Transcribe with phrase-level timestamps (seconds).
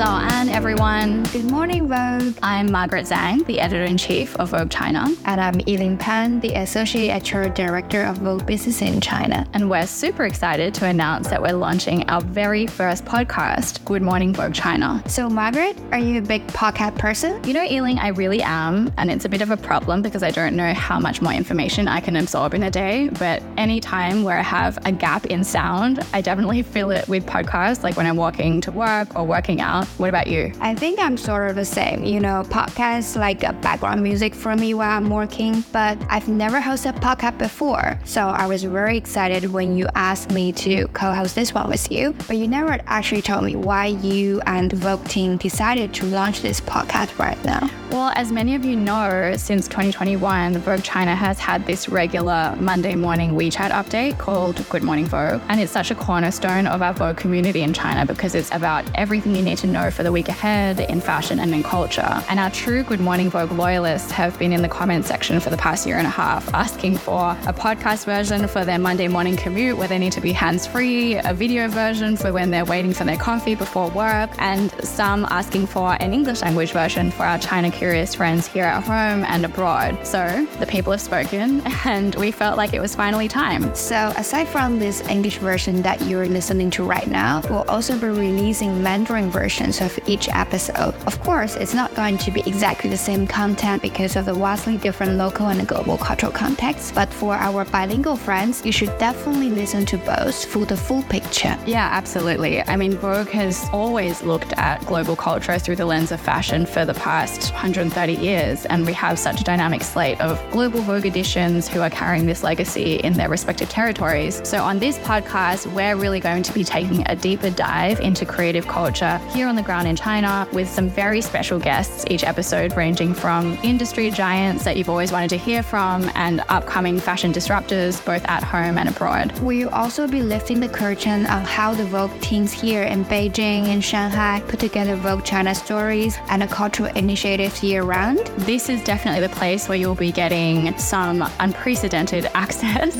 [0.00, 0.29] 早安。
[0.50, 1.22] Everyone.
[1.24, 2.36] Good morning, Vogue.
[2.42, 5.06] I'm Margaret Zhang, the editor in chief of Vogue China.
[5.24, 9.46] And I'm Yiling Pan, the associate editor director of Vogue Business in China.
[9.52, 14.34] And we're super excited to announce that we're launching our very first podcast, Good Morning
[14.34, 15.00] Vogue China.
[15.06, 17.42] So, Margaret, are you a big podcast person?
[17.44, 18.92] You know, Yiling, I really am.
[18.98, 21.86] And it's a bit of a problem because I don't know how much more information
[21.86, 23.08] I can absorb in a day.
[23.20, 27.24] But any time where I have a gap in sound, I definitely fill it with
[27.24, 29.86] podcasts, like when I'm walking to work or working out.
[29.86, 30.39] What about you?
[30.60, 32.04] I think I'm sort of the same.
[32.04, 36.60] You know, podcasts like a background music for me while I'm working, but I've never
[36.60, 37.98] hosted a podcast before.
[38.04, 41.90] So I was very excited when you asked me to co host this one with
[41.90, 42.14] you.
[42.26, 46.42] But you never actually told me why you and the Vogue team decided to launch
[46.42, 47.70] this podcast right now.
[47.90, 52.94] Well, as many of you know, since 2021, Vogue China has had this regular Monday
[52.94, 55.42] morning WeChat update called Good Morning Vogue.
[55.48, 59.34] And it's such a cornerstone of our Vogue community in China because it's about everything
[59.34, 62.22] you need to know for the week ahead in fashion and in culture.
[62.28, 65.56] And our true Good Morning Vogue loyalists have been in the comment section for the
[65.56, 69.76] past year and a half asking for a podcast version for their Monday morning commute
[69.76, 73.04] where they need to be hands free, a video version for when they're waiting for
[73.04, 77.70] their coffee before work, and some asking for an English language version for our China
[77.70, 80.06] curious friends here at home and abroad.
[80.06, 83.74] So the people have spoken, and we felt like it was finally time.
[83.74, 88.08] So, aside from this English version that you're listening to right now, we'll also be
[88.08, 90.94] releasing Mandarin versions of each episode.
[91.06, 94.76] Of course, it's not going to be exactly the same content because of the vastly
[94.76, 99.86] different local and global cultural context, but for our bilingual friends, you should definitely listen
[99.86, 101.56] to both for the full picture.
[101.66, 102.62] Yeah, absolutely.
[102.62, 106.84] I mean, Vogue has always looked at global culture through the lens of fashion for
[106.84, 111.68] the past 130 years, and we have such a dynamic slate of global Vogue editions
[111.68, 114.40] who are carrying this legacy in their respective territories.
[114.44, 118.66] So, on this podcast, we're really going to be taking a deeper dive into creative
[118.66, 120.09] culture here on the ground in China
[120.52, 125.30] with some very special guests each episode, ranging from industry giants that you've always wanted
[125.30, 129.38] to hear from and upcoming fashion disruptors, both at home and abroad.
[129.38, 133.84] We'll also be lifting the curtain on how the Vogue teams here in Beijing and
[133.84, 138.18] Shanghai put together Vogue China stories and a cultural initiatives year round.
[138.38, 142.94] This is definitely the place where you'll be getting some unprecedented access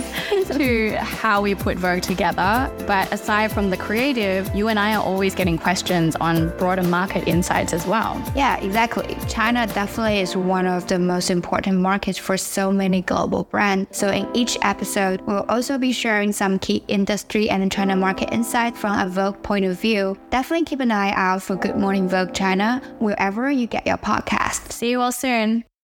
[0.56, 2.70] to how we put Vogue together.
[2.86, 7.26] But aside from the creative, you and I are always getting questions on broader market
[7.26, 8.12] insights as well.
[8.36, 9.16] Yeah, exactly.
[9.28, 13.96] China definitely is one of the most important markets for so many global brands.
[14.00, 18.78] So in each episode, we'll also be sharing some key industry and China market insights
[18.78, 20.16] from a Vogue point of view.
[20.30, 24.72] Definitely keep an eye out for Good Morning Vogue China wherever you get your podcast.
[24.72, 25.69] See you all soon.